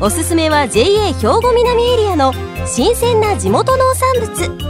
[0.00, 2.32] おすすめは JA 兵庫南エリアの
[2.68, 4.68] 新鮮な地元農産物。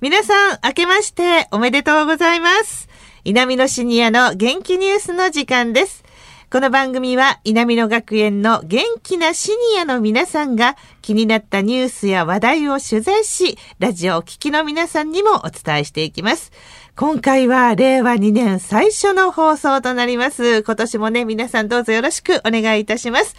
[0.00, 2.88] 皆さん明けましておめでとうございます。
[3.22, 6.04] 南のシニアの元気ニュースの時間です。
[6.52, 16.52] この番組は稲美野学園の元気なシニアの皆さんが気になったニュースや話題を取材し、ラジオを聴きの皆さんにもお伝えしていきます。
[16.94, 20.62] 今回は令和2年最初の放送となります。
[20.62, 23.34] 今年もね、皆さんどうぞよろしくお願いいたします。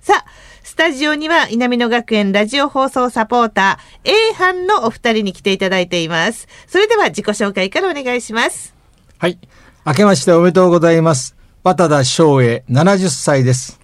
[0.00, 0.30] さあ、
[0.64, 6.48] スタジオには稲美野学園ラジオ放送サポーター A 班のお二人に来ていただいています。
[6.66, 8.74] それでは自己紹介からお願いします。
[9.18, 9.38] はい。
[9.86, 11.35] 明けましておめでとうございます。
[11.66, 13.80] 渡田翔英、70歳です。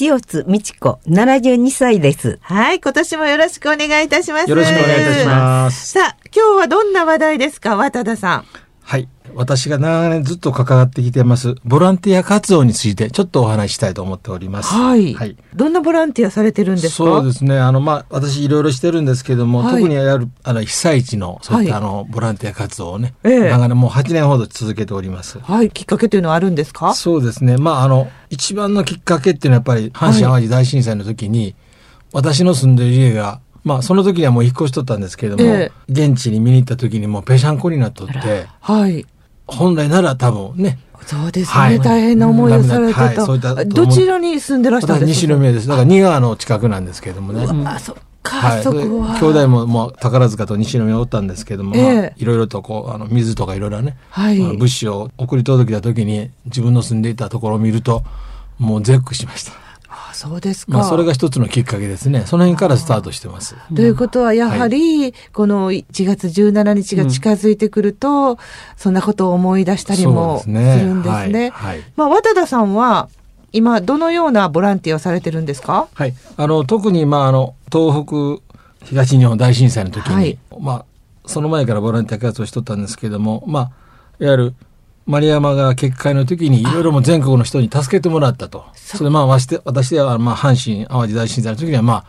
[0.00, 2.38] 塩津美智子、72歳です。
[2.40, 4.48] はい、今年もよろしくお願いいたします。
[4.48, 5.88] よろしくお願いいたします。
[5.88, 8.46] さあ、今日はどんな話題ですか、渡田さん。
[8.80, 9.06] はい。
[9.36, 14.72] 私が長年ずっと関わってきてます、ボランティア活動についてちょっとお話ししたいと思っております。
[14.72, 15.14] はい。
[15.14, 16.90] はい、どんなボランティアされてるんですか？
[16.96, 17.58] そうですね。
[17.58, 25.38] あの、まあ、私いろいろしてるんですけども、はい、特にやる、あの、被災地の、そういった、あの、ボランティア活動をね、ええ、長年もう8年ほど続けております。
[25.40, 25.70] はい。
[25.70, 26.94] きっかけというのはあるんですか？
[26.94, 27.56] そうですね。
[27.56, 31.54] まあ、あの、一番のきっかけっていうのはやっぱり、阪神淡路大震災の時に、
[32.12, 39.06] 私の住んでる家が、まあその時にはもう引っ越しとったんですけれども、ええ、現地に見に行った時にもうぺしゃんこになっとって、はい。
[39.46, 40.78] 本来なら多分ね。
[41.06, 43.02] そうですね、はい、大変な思いをされてた。
[43.04, 45.26] はい、どちらに住んでらしたんですか？
[45.26, 45.68] 西宮です。
[45.68, 47.46] だから新川の近くなんですけれどもね。
[47.66, 49.18] あ、そっか、はい、そこは。
[49.18, 58.02] 兄弟ももう宝塚と西宮おったんですけども、えー、まあ、いろいろとこう、あの、水とかいろいろね、はい、物資を送り届けた時に自分の住んでいたところを見ると、
[58.58, 59.52] もう絶句しました。
[60.12, 60.72] そうですか。
[60.72, 62.24] まあ、それが一つのきっかけですね。
[62.26, 63.56] その辺からスタートしてます。
[63.74, 68.36] ということは、やはり、この1月17日が近づいてくると、うん、
[68.76, 71.50] そんなことを思い出したりもするんですね。
[71.52, 73.08] はいはい、まあ、渡田さんは、
[73.52, 75.88] 今、どのようなボランティアをされてるんですか？
[75.94, 76.14] はい。
[76.36, 80.84] あの、特に、まあ、あの、東北、東日本大震災の時に、はい、まあ、
[81.26, 83.70] その前からボランティア活動しとったんですけれども、まあ、
[84.20, 84.54] いわゆる、
[85.06, 88.64] 丸山が決壊の時にいろいろも全国の人に助けてもらったと。
[88.74, 89.46] それでまあ私
[89.90, 92.04] ではまあ阪神淡路大震災の時にはまあ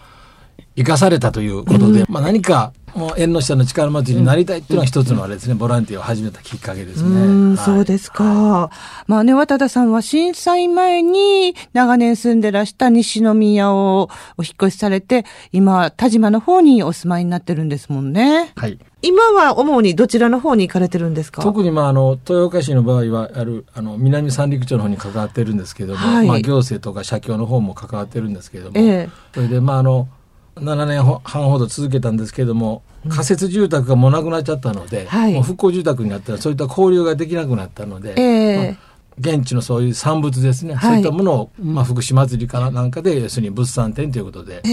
[0.77, 7.49] 生かされたということで、うん、まあ何かもう縁の下の力持ちになりたいっていうのは一つのあれですね、うん、ボランティアを始めたきっかけですね。
[7.49, 8.23] はい、そうですか。
[8.23, 18.53] はい、まあね、渡田さんは震災前に長年住んでらした西宮をお引越しされて、今、田島の方にお住まいになってるんですもんね。
[18.55, 18.79] はい。
[19.05, 21.43] 今は主にどちらの方に行かれてるんですか？
[21.43, 30.07] 特にまああの豊岡市の場合はあるあの南三陸町の方に関わってるんですけども、はい、まあ行政とか社協の方も関わってるんですけども、ええ、それでまああの
[30.55, 38.75] 7年半ほど続けたんですけども、仮設住宅がもうなくなっちゃったので、はい、もう復興住宅になったらそういった交流ができなくなったので、えーまあ、
[39.19, 44.63] 現地のそういう産物ですね、はい、そういったものを、まあ、福祉祭りかなんかで、要するに物産展ということで、はい、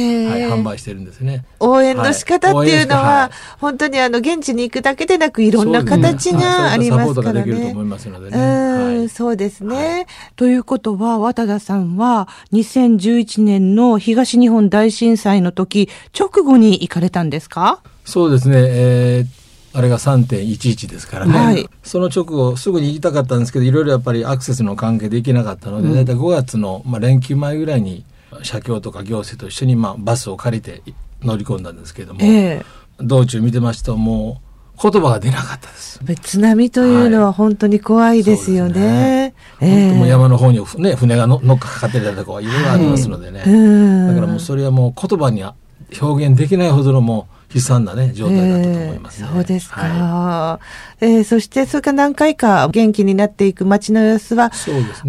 [0.51, 1.45] 販売してるんですね。
[1.61, 9.09] 応援の仕方っていうのは、はい、本当にあの、現地に行くだけでなく、いろんな形がありますからね。
[9.09, 10.07] そうですね。
[10.37, 15.89] ということは、渡田さんは、2011年の東日本大震災の時、
[16.19, 17.81] 直後に行かれたんですか？
[18.05, 18.57] そうですね。
[18.59, 19.42] えー
[19.75, 28.05] あれが3.11ですからね、はい、その直後すぐに行きたかったんですけどいろいろやっぱりアクセスの関係で行けなかったので、うん、大体5月の、まあ、連休前ぐらいに
[28.43, 30.83] 社協とか行政と一緒に、まあ、バスを借りて
[31.23, 32.65] 乗り込んだんですけども、えー、
[33.01, 36.01] 道中見てますともう言葉が出なかったです。
[36.23, 39.33] 津波というのは本当に怖いですよね。
[39.61, 39.91] はい、ね。
[39.91, 45.55] えー、も山の方に、ね、船が乗っかかってたとこはいろいろありますのでね、はい、だからもうそれはもう言葉には
[46.01, 49.29] 表現できないほどのもう悲惨なね、状態だったと思います、ね。
[49.29, 49.81] えー、そうですか。
[49.81, 50.61] は
[51.01, 54.51] い、えー、そして、それから何回か元気になっていく街の様子は、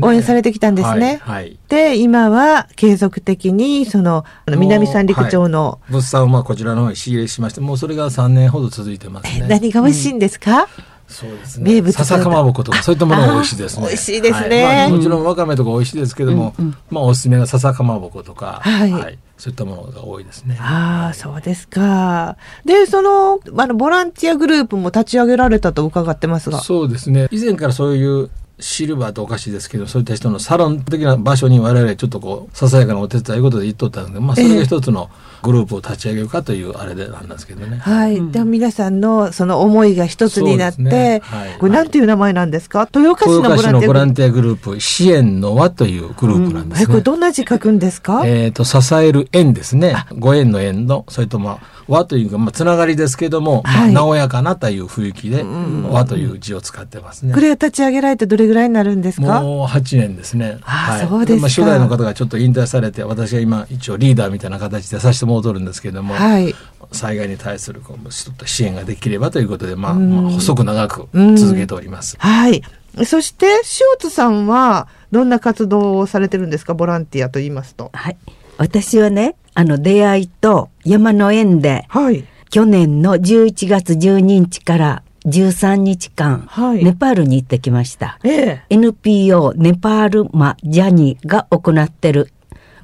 [0.01, 1.19] 応援されてきたんですね。
[1.24, 9.48] はい、はい、で、今は継続的に、その、南三陸町の、はい、物産をまあこちらの方に仕入れしまして、もうそれが3年ほど続いてますね。
[9.48, 10.68] 何が美味しいんですか、うん。
[11.07, 11.74] そうですね。
[11.75, 13.88] 名物笹かまぼことかそういったものが美味しいですね。
[13.88, 14.63] 美味しいですね。
[14.63, 14.75] はい。
[14.78, 20.57] まあ、もちろんわかめとか美味しいですけども、うんうん、まあおすすめが笹かまぼことか、はい、はい、そういったものが多いですね。
[20.57, 22.38] ああ、そうですか。
[22.63, 26.62] で、その、あの、ボランティアグループも立ち上げられたと伺ってますが。
[26.62, 27.28] そうですね。
[27.30, 28.30] 以前からそういう
[28.60, 35.10] シルバーとおかしいですけど、そういった人のサロン的な場所に我々ちょっとこう、ささやかなお手伝いことで言っとったので、まあ、それが一つの
[35.44, 37.78] グループを立ち上げるかというあれでなんですけどね。
[37.78, 38.31] はい。
[38.31, 41.22] で、皆さんのその思いが一つになって、ね。
[41.24, 42.88] はい、これなんていう名前なんですか？
[42.95, 46.86] 豊岡市のボランティアグループ、支援の輪というグループなんですね。
[46.86, 48.24] うん、これどんな字書くんですか？
[48.25, 49.95] えっ、ー、と、支える縁ですね。
[50.18, 55.44] ご縁の縁の、それとまあ、和というか、まあ、つながりですけども、はい、まあ、和やかなという雰囲気で、
[55.89, 57.34] 和という字を使ってますね。
[57.34, 59.42] これ立ち上げられてどれぐらいになるんですか？
[59.42, 60.60] もう8年ですね。
[60.63, 66.56] あ、はい、そうですまあ、初代の方がちょっと引退されて、私は今一応リーダーみたいな形でさせてもらうとるんですけども、はい、
[66.92, 68.12] 災害に対するこう
[68.48, 72.16] 支援ができればということで、まあ、まあ、細く長く続けております。
[72.20, 72.62] はい。
[73.06, 73.62] そして、塩
[74.00, 76.74] 津さんは、どんな活動をされてるんですか？
[76.76, 77.90] ボランティアと言いますと。
[77.94, 78.18] はい。
[78.58, 82.24] 私はね、あの、出会いと山の縁で、はい。
[82.52, 88.20] 去年の11月12日から13日間、はい、ネパールに行ってきました。
[88.24, 92.33] ええ、NPO ネパールマジャニーが行ってる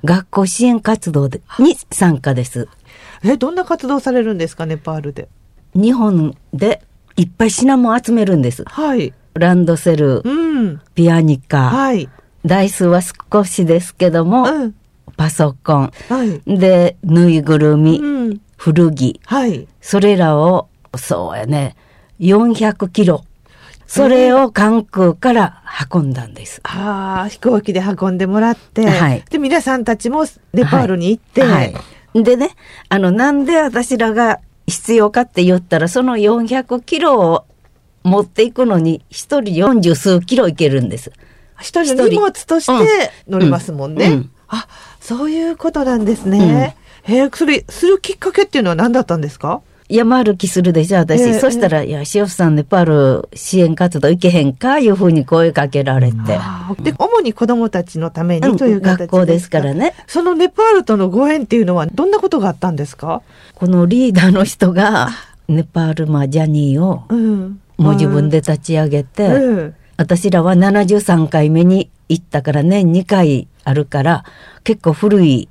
[0.04, 2.68] 学校支援活動に参加です。
[3.24, 5.28] え、どんな活動されるんですか、ネパールで？
[5.76, 6.82] 日本で
[7.16, 8.64] いっぱい品物集めるんです。
[8.66, 9.14] はい。
[9.34, 12.10] ランドセル、うん、ピアニカ、はい。
[12.46, 14.76] 台数は少しですけども、うん、
[15.18, 21.76] パソコン、はい、で、ぬいぐるみ、うん、古着、はい、それらを、そうやね、
[22.20, 23.24] 400キロ。
[23.90, 26.62] それを関空から運んだんです。
[26.64, 31.82] ああ、飛行機で運んでもらって、はい、で、皆さんたちもネパールに行って、はい、は
[32.14, 32.52] い、でね、
[32.90, 37.46] あの、なんで私らが必要かって言ったら、その400キロを
[38.04, 41.12] 持っていくのに、一人40数キロいけるんです。
[41.60, 44.06] 一人荷物として乗りますもんね。
[44.06, 44.68] うんうん、あ、
[45.02, 46.76] そういうことなんですね。
[47.08, 49.62] うん、えー、それ、するきっかけっていうのは何だったんですか？
[49.90, 51.24] 山歩きするでしょ、私。
[51.24, 52.86] えー、そしたら、いや、塩さんネパー
[53.22, 56.18] ル支援活動行けへんか、いうふうに声かけられて。
[56.84, 59.96] で、主に子供たちのためにという学校ですからね。
[60.06, 63.24] そのネパールとのご縁っていうのは、どんなことがあったんですか？
[63.56, 65.10] このリーダーの人が、
[65.50, 67.04] ネパール、まあ、ジャニーを、
[67.78, 74.24] もう自分で立ち上げて、うん、私らは73回目に行ったから年2回あるから、
[74.64, 75.50] 結構古い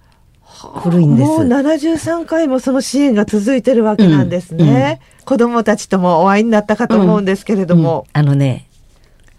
[0.58, 1.28] 古いんです。
[1.28, 4.64] もう73回もその支援が続いてるわけなんですね。
[4.64, 8.06] うんうん、子供たちともお会いになったかと思うんですけれども。
[8.12, 8.68] うん、あのね、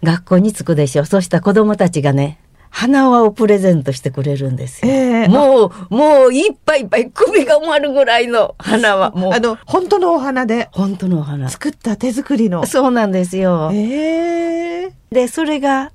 [0.02, 1.04] 学校に着くでしょ。
[1.04, 2.38] そうした子供たちがね、
[2.70, 4.92] 花輪をプレゼントしてくれるんですよ。
[4.92, 9.10] えー、もう、もういっぱいいっぱい首が埋まるぐらいの花輪。
[9.10, 9.32] もう。
[9.32, 10.68] あの、本当のお花で。
[10.72, 11.50] 本当のお花。
[11.50, 12.64] 作った手作りの。
[12.66, 13.70] そうなんですよ。
[13.72, 15.90] えー、で、それが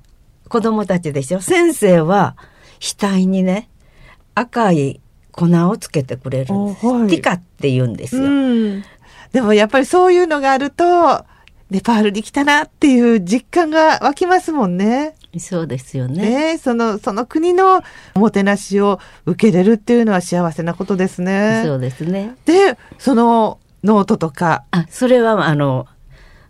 [0.48, 1.40] 子供たちでしょ。
[1.40, 2.36] 先生は
[2.78, 3.68] 額にね、
[4.34, 5.00] 赤い
[5.36, 6.86] 粉をつけてくれるんです。
[6.86, 8.84] はい、ティカって言うんですよ、うん。
[9.32, 11.24] でもやっぱりそういうのがあると、
[11.70, 15.14] ネパールに来たなっていう実感が湧きますもんね。
[15.38, 16.52] そうですよね。
[16.52, 17.82] ねその、その国の
[18.14, 21.62] おもてなしを受けれるっていうのは幸せなことですね。
[21.64, 22.36] そうですね。
[22.44, 24.64] で、そのノートとか。
[24.70, 25.86] あ、それはあの、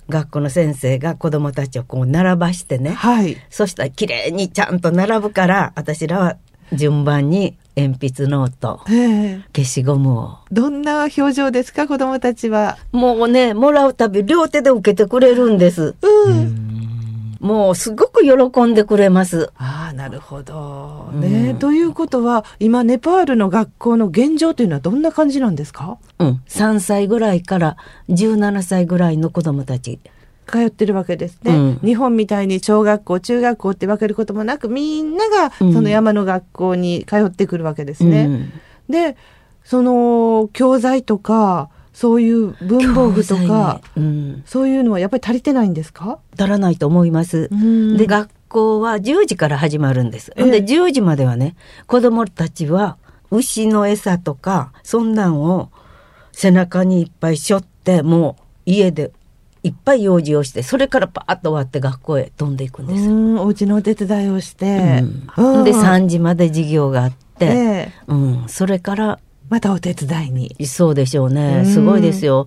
[0.09, 2.93] 学校の先生が子供たちをこう並ばしてね。
[2.93, 3.37] はい。
[3.51, 6.37] そしたら綺麗にちゃんと並ぶから、私らは
[6.73, 10.39] 順番に鉛筆ノート、消しゴムを。
[10.51, 12.79] どんな表情ですか、子供たちは。
[12.93, 15.95] もうね、もらうたび両手で受けてくれるんです。
[16.01, 17.37] うん。
[17.39, 19.51] もうすごく喜んでくれます。
[19.57, 21.11] ああ、なるほど。
[21.13, 25.99] ね、うん、ということは、今ネパールの学校の現状というのはどんな感じなんですか？
[26.19, 26.43] うん。
[26.49, 27.77] 3歳ぐらいから
[28.09, 30.01] 17歳ぐらいの子供たち。
[30.47, 38.27] 通ってるわけですね、うん、日本みたいに小学校中学校って分けることもなくみんながその山の学校に通ってくるわけですね。
[38.27, 38.53] うん、
[38.89, 39.17] で
[39.65, 44.03] その教材とかそういう文房具とか、ね。
[44.03, 46.19] うん、そういうのはやっぱり足りてないんですか？
[46.39, 47.49] 足らないと思います。
[47.97, 50.31] で学校は10時から始まるんです。
[50.37, 52.99] で10時まではね子供たちは
[53.31, 55.71] 牛の餌とかそんなんを
[56.33, 59.11] 背中にいっぱい背負ってもう家で
[59.67, 65.03] いっぱい用事をしてそれからパーッと終わって学校へ飛んでいくんですお家のお手伝いをして、
[65.37, 69.19] うん、で3時まで授業があって、えー、うん、それから
[69.49, 70.67] またお手伝いに。
[70.67, 71.65] そうでしょうね。
[71.65, 72.47] すごいですよ。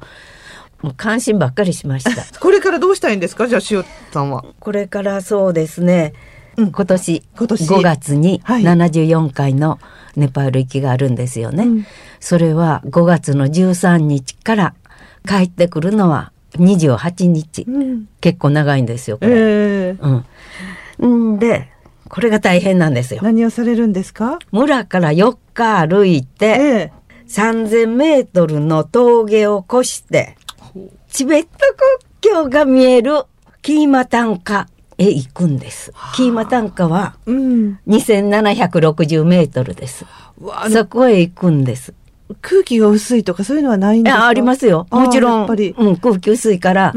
[0.82, 2.24] もう関心ばっかりしました。
[2.40, 3.48] これからどうしたいんですか？
[3.48, 4.46] じゃあ塩さんは。
[4.60, 6.14] これからそうですね、
[6.58, 7.64] うん、今年今年。
[7.64, 9.80] 5月に74回の
[10.16, 11.86] ネパール行きがあるんですよね、はい
[12.22, 14.74] それは5月の13日から
[15.26, 19.92] 帰ってくるのは28日、うん、結構長いんですよこれ、え。
[19.92, 20.24] ー、
[21.00, 21.70] うん、で
[22.08, 23.22] これが大変なんですよ。
[23.24, 24.40] 何をされるんですか？
[24.52, 30.36] 村から4日歩いて、えー、3000メートルの峠を越して
[31.10, 33.24] チベット国境が見える
[33.62, 35.94] キーマタンカへ行くんです。
[36.16, 40.06] キーマ単価は2760メートルです。
[40.42, 41.94] うん、そこへ行くんです。
[42.42, 44.28] 空気が薄いとかそういうのはないんですか？
[44.28, 44.88] ありますよ。
[44.92, 46.94] もちろん、うん、空気薄いから、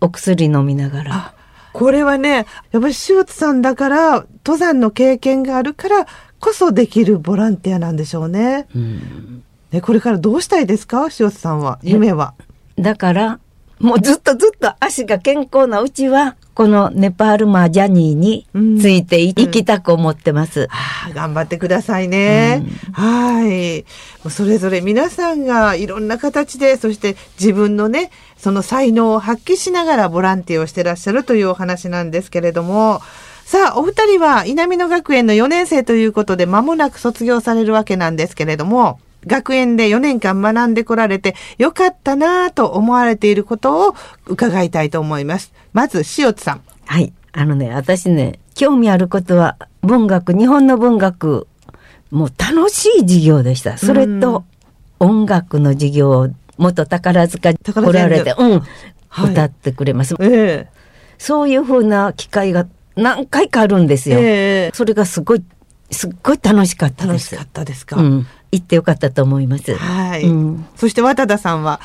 [0.00, 1.34] お薬飲みながら。
[1.72, 6.06] これはね、やっぱり塩津さんだから、登山の経験があるから
[6.38, 8.66] こそできるボランティアなんでしょうね。
[8.74, 11.04] うん、ねこれからどうしたいですか？
[11.04, 12.34] 塩津さんは、夢は。
[12.78, 13.40] だから、
[13.84, 18.46] もうずっとずっと足が健康なうちは、このネパールマージャニーに
[18.80, 20.60] ついていきたく思ってます。
[20.60, 22.64] うんうんはあ、頑張ってくださいね。
[22.64, 23.84] うん、はい。
[24.30, 33.02] それぞれ皆さんがいろんな形で、そして自分のね、その才能を発揮しながらボランティアをしてらっしゃるというお話なんですけれども、
[33.44, 43.94] さあ、お二人は稲美野学園の4年生ということで間もなく卒業されるわけなんですけれども、学園で4年間学んでこられてよかったなと思われていることを
[44.26, 45.52] 伺いたいと思います。
[45.72, 46.62] まず、塩津さん。
[46.86, 47.12] はい。
[47.32, 51.48] あのね、私ね、興味あることは文学、日本の文学、
[52.10, 53.76] もう楽しい授業でした。
[53.76, 54.44] それと
[55.00, 58.62] 音楽の授業元宝塚来られて、うん、
[59.08, 60.14] はい、歌ってくれます。
[60.20, 60.66] えー、
[61.18, 62.66] そういうふうな機会が
[62.96, 64.18] 何回かあるんですよ。
[64.20, 65.44] えー、それがすごい、
[65.90, 67.34] すっごい楽しかったです。
[67.34, 67.96] 楽しかったですか。
[67.96, 69.74] うん、行ってよかったと思います。
[69.74, 70.24] はい。
[70.24, 71.80] うん、そして渡田さんは？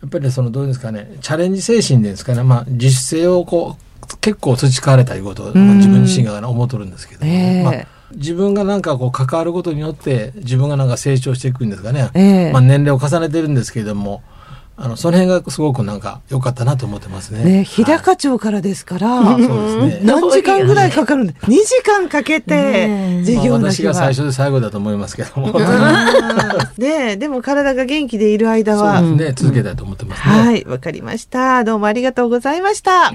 [0.00, 14.22] やっぱりそのどうですかね、チャレンジ精神ですかね、まあ自主性をこう結構培われたいうことを、まあ、自分自身が思っとるんですけど、えー、まあ自分がなんかこう関わることによって自分がなんか成長していくんですかね、えー、まあ、年齢を重ねてるんですけれども
[14.84, 17.44] あのその辺がすごくなんか良かったなと思ってますね。
[17.44, 20.00] ね日高町からですから、はい、そうですね。
[20.02, 25.52] 何時間ぐらいかかるんで、2時間かけて授業の私が最初で最後だと思いますけども。
[26.78, 28.98] ねでも体が元気でいる間は。
[28.98, 30.34] そうですね、続けたいと思ってますね。
[30.34, 31.62] はい、わかりました。
[31.62, 33.12] どうもありがとうございました。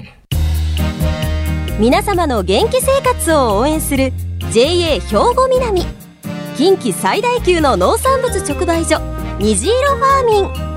[1.78, 4.14] 皆様の元気生活を応援する
[4.52, 5.84] JA 兵庫南
[6.56, 8.98] 近畿最大級の農産物直売所
[9.38, 10.67] 虹色ファーミン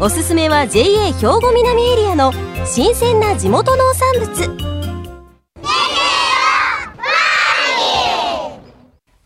[0.00, 2.32] おすすめは JA 兵庫南エリアの
[2.66, 4.70] 新鮮な地元農産物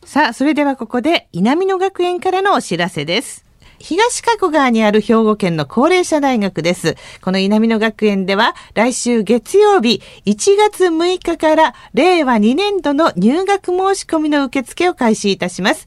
[0.05, 3.45] さあそれではここで稲美野学園からのお知らせです
[3.85, 6.97] 東加古川にある兵庫県の高齢者大学です。
[7.21, 15.87] この稲美野学園では来週月曜日1月6日から令和2年度の入学申し込みの受付を開始いたします。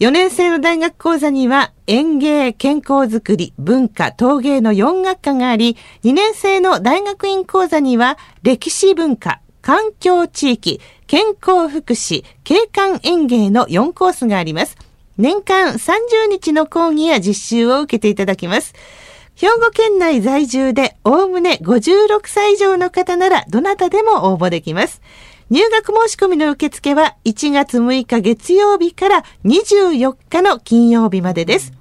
[0.00, 14.78] 4年生の大学講座には園芸、健康づくり、文化、陶芸の4学科があり、2年生の大学院講座には歴史文化、環境地域、健康福祉、景観園芸の4コースがあります。
[15.18, 18.72] 年間30日の講義や実習を受けていただきます。
[19.34, 25.02] 兵庫県内在住でおおむね56歳以上の方ならどなたでも応募できます。
[25.50, 31.72] 入学申し込みの受付は1月6日月曜日から24日の金曜日までです。